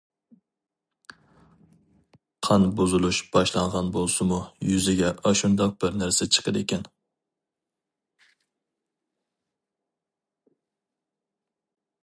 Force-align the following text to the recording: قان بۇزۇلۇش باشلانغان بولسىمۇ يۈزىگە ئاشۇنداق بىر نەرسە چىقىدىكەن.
قان 2.47 2.65
بۇزۇلۇش 2.79 3.19
باشلانغان 3.35 3.91
بولسىمۇ 3.97 4.39
يۈزىگە 4.69 5.11
ئاشۇنداق 5.31 5.75
بىر 5.85 5.99
نەرسە 6.03 6.29
چىقىدىكەن. 6.37 6.89